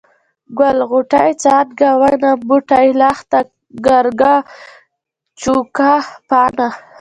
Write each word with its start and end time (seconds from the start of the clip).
ګل، 0.59 0.77
غوټۍ، 0.89 1.31
څانګه، 1.43 1.89
ونه، 1.99 2.31
بوټی، 2.47 2.87
لښته، 2.99 3.39
ګرګه، 3.85 4.33
چوکه، 5.39 5.91
پاڼه، 6.29 6.69